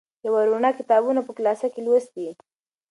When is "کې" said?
1.73-1.81